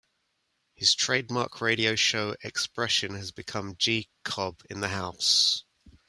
His 0.73 0.95
trademark 0.95 1.61
radio 1.61 1.93
show 1.93 2.35
expression 2.41 3.13
has 3.13 3.31
become 3.31 3.75
G 3.77 4.09
Cobb 4.23 4.63
in 4.67 4.79
the 4.79 4.87
House! 4.87 5.63